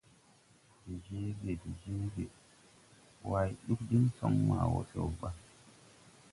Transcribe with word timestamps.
De 0.87 0.95
jeege, 1.09 1.59
jeege 1.83 2.25
Way: 3.29 3.49
Ɗug 3.65 3.79
diŋ 3.89 4.03
soŋre 4.17 4.43
ma 4.47 4.59
wo 4.71 4.79
se 4.89 4.97
wo 5.03 5.11
ɓa? 5.19 5.29